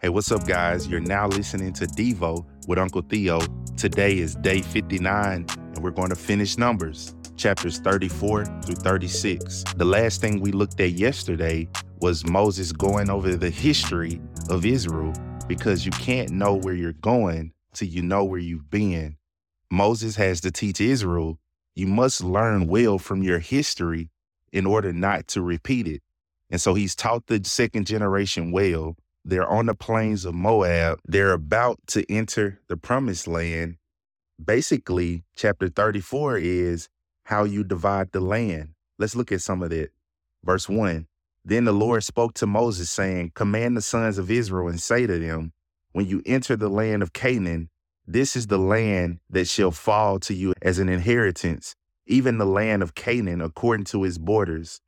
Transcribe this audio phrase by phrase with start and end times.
[0.00, 0.86] Hey, what's up, guys?
[0.86, 3.40] You're now listening to Devo with Uncle Theo.
[3.76, 9.64] Today is day 59, and we're going to finish Numbers, chapters 34 through 36.
[9.74, 11.68] The last thing we looked at yesterday
[12.00, 15.12] was Moses going over the history of Israel
[15.48, 19.16] because you can't know where you're going till you know where you've been.
[19.68, 21.40] Moses has to teach Israel
[21.74, 24.10] you must learn well from your history
[24.52, 26.02] in order not to repeat it.
[26.50, 31.00] And so he's taught the second generation well they're on the plains of Moab.
[31.06, 33.76] They're about to enter the promised land.
[34.42, 36.88] Basically, chapter 34 is
[37.24, 38.70] how you divide the land.
[38.98, 39.90] Let's look at some of that.
[40.44, 41.06] Verse 1
[41.44, 45.18] Then the Lord spoke to Moses, saying, Command the sons of Israel and say to
[45.18, 45.52] them,
[45.92, 47.68] When you enter the land of Canaan,
[48.06, 51.74] this is the land that shall fall to you as an inheritance,
[52.06, 54.80] even the land of Canaan according to its borders.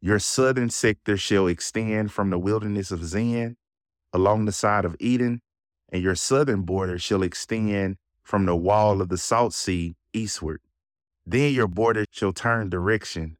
[0.00, 3.56] Your southern sector shall extend from the wilderness of Zin
[4.12, 5.40] along the side of Edom,
[5.90, 10.60] and your southern border shall extend from the wall of the salt sea eastward.
[11.26, 13.36] Then your border shall turn direction.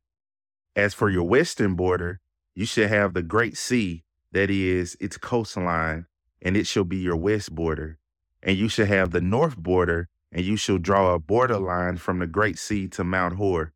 [0.74, 2.20] As for your western border,
[2.54, 6.06] you shall have the great sea, that is its coastline,
[6.42, 7.98] and it shall be your west border.
[8.42, 12.26] And you shall have the north border, and you shall draw a borderline from the
[12.26, 13.72] great sea to Mount Hor.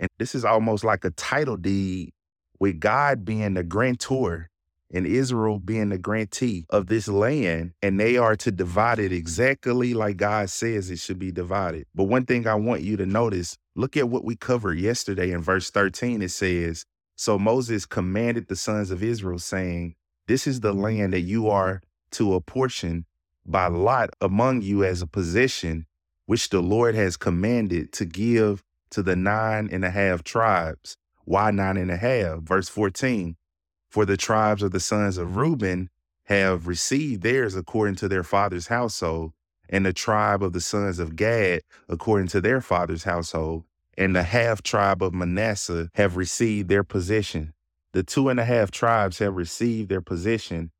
[0.00, 2.12] And this is almost like a title deed
[2.60, 4.50] with God being the grantor
[4.92, 9.94] and Israel being the grantee of this land, and they are to divide it exactly
[9.94, 11.86] like God says it should be divided.
[11.94, 15.42] But one thing I want you to notice look at what we covered yesterday in
[15.42, 16.22] verse 13.
[16.22, 19.96] It says, So Moses commanded the sons of Israel, saying,
[20.28, 23.06] This is the land that you are to apportion
[23.46, 25.86] by lot among you as a possession,
[26.26, 30.96] which the Lord has commanded to give to the nine and a half tribes.
[31.24, 32.40] Why nine and a half?
[32.40, 33.36] Verse 14
[33.90, 35.90] for the tribes of the sons of Reuben
[36.26, 39.32] have received theirs according to their father's household,
[39.68, 43.64] and the tribe of the sons of Gad according to their father's household,
[43.98, 47.52] and the half tribe of Manasseh have received their possession.
[47.92, 50.70] The two and a half tribes have received their possession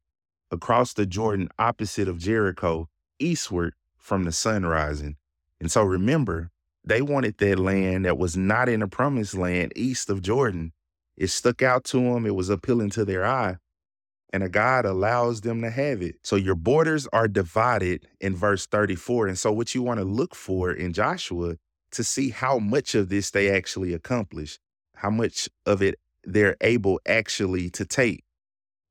[0.53, 2.89] across the Jordan opposite of Jericho,
[3.19, 5.17] eastward from the sun rising.
[5.61, 6.51] And so remember,
[6.85, 7.65] they wanted that mm-hmm.
[7.65, 10.73] land that was not in the promised land east of Jordan
[11.21, 13.59] it stuck out to them, it was appealing to their eye.
[14.33, 16.15] And a God allows them to have it.
[16.23, 19.27] So your borders are divided in verse 34.
[19.27, 21.57] And so, what you want to look for in Joshua
[21.91, 24.59] to see how much of this they actually accomplish,
[24.97, 28.25] how much of it they're able actually to take.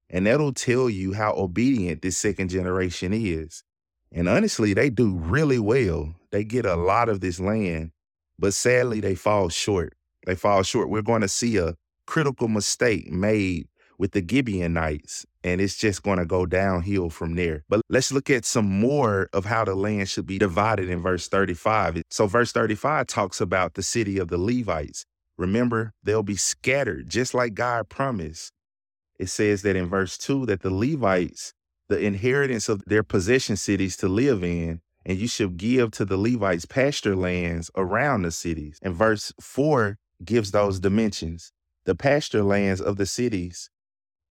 [0.08, 3.64] And that'll tell you how obedient this second generation is.
[4.12, 6.14] And honestly, they do really well.
[6.32, 7.92] They get a lot of this land,
[8.38, 9.94] but sadly, they fall short.
[10.26, 10.90] They fall short.
[10.90, 11.76] We're going to see a
[12.06, 13.68] critical mistake made
[14.00, 17.64] with the Gibeonites, and it's just going to go downhill from there.
[17.68, 21.28] But let's look at some more of how the land should be divided in verse
[21.28, 22.02] 35.
[22.10, 25.06] So, verse 35 talks about the city of the Levites.
[25.38, 28.52] Remember, they'll be scattered just like God promised.
[29.20, 31.54] It says that in verse 2 that the Levites,
[31.90, 34.80] the inheritance of their possession cities to live in,
[35.10, 38.78] and you shall give to the Levites pasture lands around the cities.
[38.84, 41.52] And verse 4 gives those dimensions
[41.86, 43.72] the pasture lands of the cities,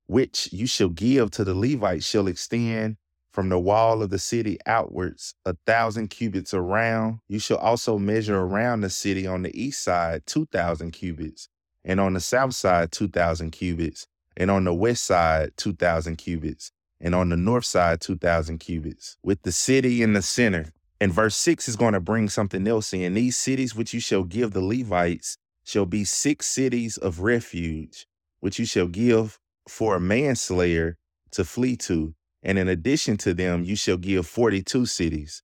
[0.06, 2.96] which you shall give to the Levites, shall extend
[3.32, 7.18] from the wall of the city outwards a thousand cubits around.
[7.26, 11.48] You shall also measure around the city on the east side two thousand cubits,
[11.84, 14.06] and on the south side two thousand cubits,
[14.36, 18.58] and on the west side two thousand cubits, and on the north side two thousand
[18.58, 20.72] cubits, with the city in the center.
[21.00, 23.14] And verse 6 is going to bring something else in.
[23.14, 28.06] These cities which you shall give the Levites shall be six cities of refuge,
[28.40, 29.38] which you shall give
[29.68, 30.96] for a manslayer
[31.30, 32.14] to flee to.
[32.42, 35.42] And in addition to them, you shall give 42 cities.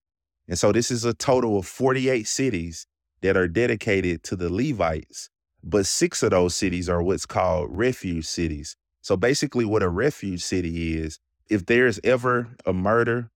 [0.48, 2.86] And so this is a total of 48 cities
[3.22, 5.30] that are dedicated to the Levites.
[5.62, 8.76] But six of those cities are what's called refuge cities.
[9.00, 11.18] So basically, what a refuge city is,
[11.48, 13.30] if there's ever a murder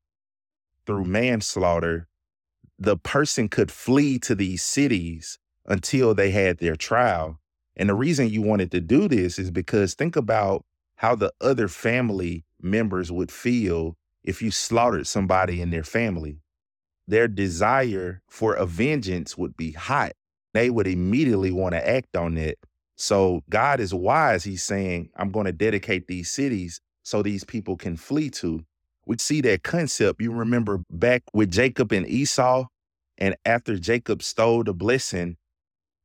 [0.87, 2.09] through manslaughter,
[2.79, 7.41] the person could flee to these cities until they had their trial.
[7.77, 10.65] And the reason you wanted to do this is because think about
[10.97, 16.41] how the other family members would feel if you slaughtered somebody in their family.
[17.07, 20.13] Their desire for a vengeance would be hot.
[20.55, 22.59] They would immediately want to act on it.
[22.97, 24.45] So God is wise.
[24.45, 28.65] He's saying, I'm going to dedicate these cities so these people can flee to.
[29.07, 30.21] We see that concept.
[30.21, 32.67] You remember back with Jacob and Esau,
[33.17, 35.39] and after Jacob stole the blessing,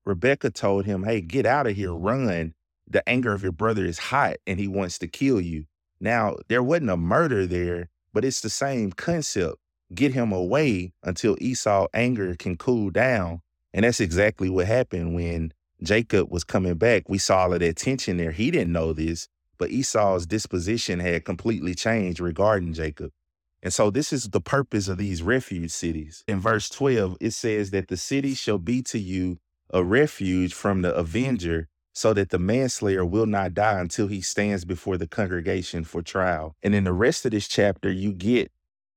[0.06, 2.54] Rebecca told him, Hey, get out of here, run.
[2.88, 5.66] The anger of your brother is hot and he wants to kill you.
[6.00, 9.58] Now, there wasn't a murder there, but it's the same concept.
[9.94, 13.42] Get him away until Esau's anger can cool down.
[13.74, 17.10] And that's exactly what happened when Jacob was coming back.
[17.10, 18.32] We saw all of that tension there.
[18.32, 19.28] He didn't know this,
[19.64, 23.14] but Esau's disposition had completely changed regarding Jacob.
[23.62, 26.22] And so this is the purpose of these refuge cities.
[26.28, 29.38] In verse 12, it says that the city shall be to you
[29.70, 34.66] a refuge from the avenger, so that the manslayer will not die until he stands
[34.66, 36.58] before the congregation for trial.
[36.62, 38.52] And in the rest of this chapter, you get,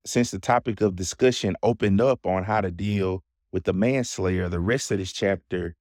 [0.04, 3.22] since the topic of discussion opened up on how to deal
[3.52, 5.76] with the manslayer, the rest of this chapter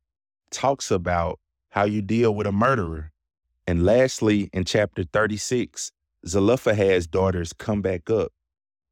[0.51, 1.39] talks about
[1.69, 3.11] how you deal with a murderer.
[3.67, 5.91] And lastly, in chapter 36,
[6.27, 8.31] Zelophehad's daughters come back up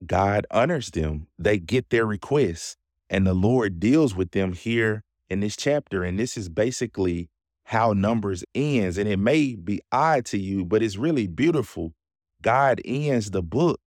[0.05, 1.27] God honors them.
[1.39, 2.77] They get their requests,
[3.09, 6.03] and the Lord deals with them here in this chapter.
[6.03, 7.29] And this is basically
[7.65, 8.97] how Numbers ends.
[8.97, 11.93] And it may be odd to you, but it's really beautiful.
[12.41, 13.79] God ends the book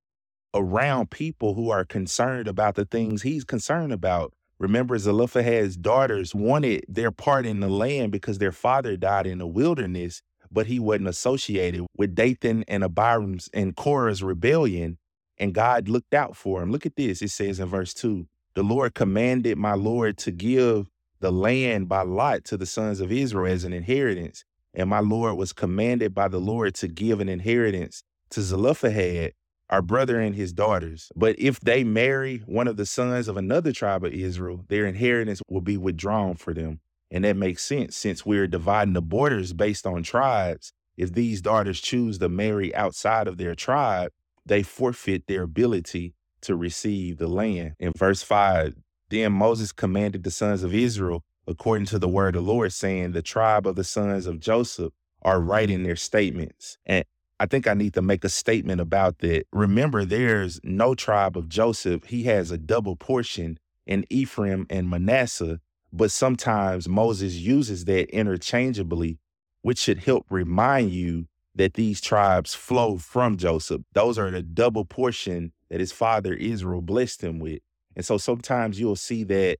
[0.55, 4.33] around people who are concerned about the things he's concerned about.
[4.59, 9.47] Remember, Zelophehad's daughters wanted their part in the land because their father died in the
[9.47, 10.23] wilderness,
[10.57, 14.97] but he wasn't associated with Dathan and Abiram's and Korah's rebellion
[15.37, 16.73] and God looked out for him.
[16.73, 17.21] Look at this.
[17.21, 20.89] It says in verse 2 The Lord commanded my Lord to give
[21.21, 24.47] the land by lot to the sons of Israel as an inheritance.
[24.73, 29.33] And my Lord was commanded by the Lord to give an inheritance to Zelophehad,
[29.69, 31.13] our brother and his daughters.
[31.15, 35.43] But if they marry one of the sons of another tribe of Israel, their inheritance
[35.51, 36.81] will be withdrawn for them.
[37.11, 40.73] And that makes sense since we're dividing the borders based on tribes.
[40.97, 44.11] If these daughters choose to marry outside of their tribe,
[44.45, 47.75] they forfeit their ability to receive the land.
[47.79, 48.75] In verse 5,
[49.11, 53.13] then Moses commanded the sons of Israel, according to the word of the Lord, saying,
[53.13, 54.93] The tribe of the sons of Joseph
[55.23, 56.79] are right in their statements.
[56.87, 57.05] And
[57.39, 59.47] I think I need to make a statement about that.
[59.53, 62.05] Remember, there's no tribe of Joseph.
[62.05, 65.61] He has a double portion in Ephraim and Manasseh,
[65.97, 69.19] but sometimes Moses uses that interchangeably,
[69.63, 73.83] which should help remind you that these tribes flow from Joseph.
[73.93, 77.61] Those are the double portion that his father Israel blessed him with.
[77.97, 79.59] And so sometimes you'll see that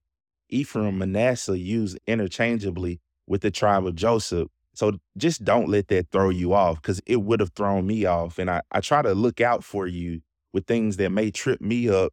[0.51, 4.49] Ephraim Manasseh used interchangeably with the tribe of Joseph.
[4.75, 8.39] So just don't let that throw you off because it would have thrown me off.
[8.39, 10.21] And I, I try to look out for you
[10.53, 12.13] with things that may trip me up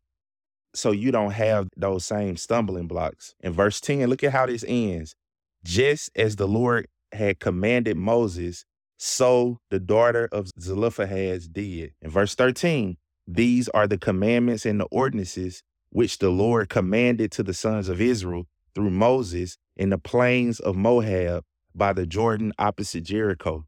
[0.75, 3.35] so you don't have those same stumbling blocks.
[3.41, 5.15] In verse 10, look at how this ends.
[5.63, 8.65] Just as the Lord had commanded Moses,
[8.97, 11.93] so the daughter of Zelophehad did.
[12.01, 12.97] In verse 13,
[13.27, 18.01] these are the commandments and the ordinances which the Lord commanded to the sons of
[18.01, 21.43] Israel through Moses in the plains of Moab
[21.75, 23.65] by the Jordan opposite Jericho.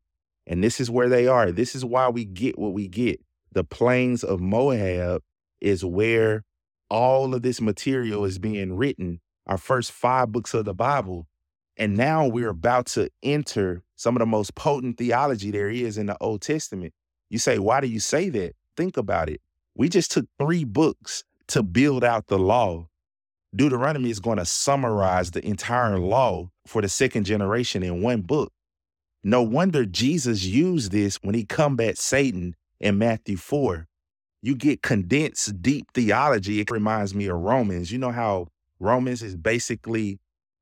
[0.47, 1.51] And this is where they are.
[1.51, 3.19] This is why we get what we get.
[3.51, 5.21] The plains of Moab
[5.61, 6.43] is where
[6.89, 9.21] all of this material is being written.
[9.47, 11.27] Our first five books of the Bible
[11.77, 16.05] and now we're about to enter some of the most potent theology there is in
[16.05, 16.93] the Old Testament.
[17.29, 18.55] You say, why do you say that?
[18.77, 19.41] Think about it.
[19.75, 22.87] We just took three books to build out the law.
[23.53, 28.51] Deuteronomy is going to summarize the entire law for the second generation in one book.
[29.23, 33.87] No wonder Jesus used this when he combat Satan in Matthew 4.
[34.45, 36.59] You get condensed deep theology.
[36.59, 37.91] It reminds me of Romans.
[37.91, 38.49] You know how
[38.79, 40.19] Romans is basically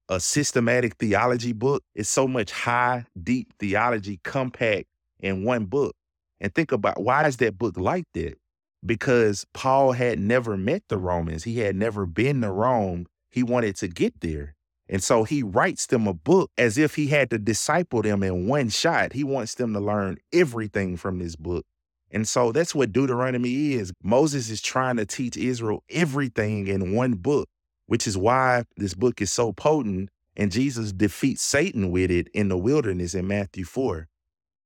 [0.08, 1.84] a systematic theology book.
[1.94, 4.86] It's so much high, deep theology compact
[5.20, 5.98] in one book.
[6.40, 8.38] And think about why is that book like that?
[8.86, 11.44] Because Paul had never met the Romans.
[11.44, 13.08] He had never been to Rome.
[13.32, 14.56] He wanted to get there.
[14.88, 18.48] And so he writes them a book as if he had to disciple them in
[18.48, 19.12] one shot.
[19.12, 21.66] He wants them to learn everything from this book.
[22.14, 23.92] And so that's what Deuteronomy is.
[24.02, 27.50] Moses is trying to teach Israel everything in one book
[27.88, 30.10] which is why this book is so potent.
[30.36, 34.08] And Jesus defeats Satan with it in the wilderness in Matthew 4.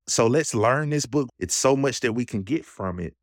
[0.08, 1.28] So let's learn this book.
[1.40, 3.16] It's so much that we can get from it.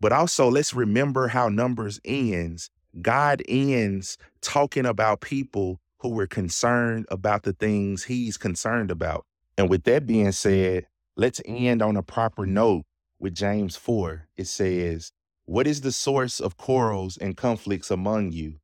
[0.00, 2.70] But also, let's remember how Numbers ends.
[3.00, 9.24] God ends talking about people who were concerned about the things he's concerned about.
[9.56, 12.82] And with that being said, let's end on a proper note
[13.22, 14.28] with James 4.
[14.36, 15.12] It says,
[15.46, 18.56] What is the source of quarrels and conflicts among you?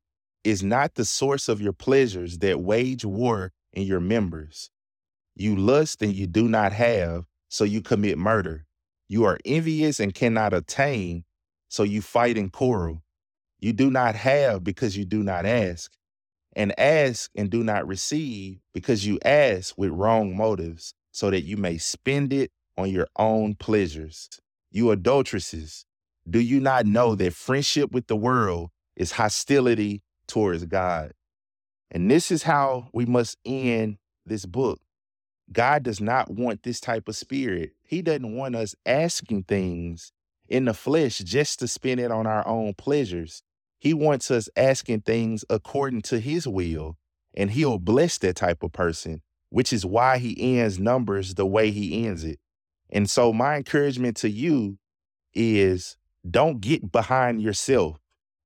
[0.45, 4.71] is not the source of your pleasures that wage war in your members.
[5.35, 8.67] You lust and you do not have, so you commit murder.
[9.09, 11.25] You are envious and cannot attain,
[11.69, 13.03] so you fight and quarrel.
[13.61, 15.93] You do not have because you do not ask,
[16.55, 21.57] and ask and do not receive because you ask with wrong motives, so that you
[21.57, 24.29] may spend it on your own pleasures.
[24.71, 25.87] You adulteresses,
[26.29, 31.13] do you not know that friendship with the world is hostility towards God?
[31.91, 33.97] And this is how we must end
[34.27, 34.81] this book.
[35.51, 37.73] God does not want this type of spirit.
[37.83, 40.13] He doesn't want us asking things
[40.49, 43.43] in the flesh just to spend it on our own pleasures.
[43.79, 46.99] He wants us asking things according to his will,
[47.35, 51.71] and he'll bless that type of person, which is why he ends numbers the way
[51.71, 52.39] he ends it.
[52.91, 54.79] And so, my encouragement to you
[55.35, 55.97] is
[56.29, 57.99] don't get behind yourself.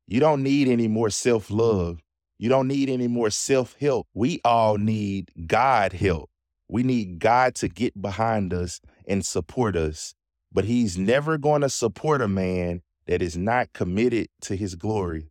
[0.07, 2.01] You don't need any more self love.
[2.39, 4.09] You don't need any more self help.
[4.15, 6.29] We all need God help.
[6.69, 10.15] We need God to get behind us and support us.
[10.53, 15.31] But He's never going to support a man that is not committed to His glory.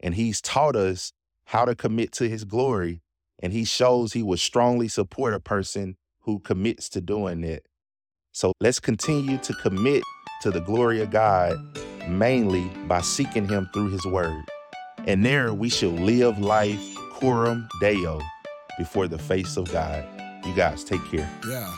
[0.00, 1.12] And He's taught us
[1.44, 3.02] how to commit to His glory.
[3.42, 7.62] And He shows He will strongly support a person who commits to doing that.
[8.32, 10.02] So let's continue to commit
[10.42, 11.58] to the glory of God,
[12.08, 14.44] mainly by seeking Him through His word.
[15.06, 18.20] And there we shall live life coram deo
[18.78, 20.04] before the face of God.
[20.46, 21.28] You guys take care.
[21.46, 21.74] Yeah.